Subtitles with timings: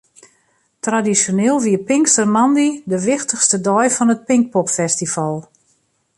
[0.83, 5.35] Tradisjoneel wie pinkstermoandei de wichtichste dei fan it Pinkpopfestival.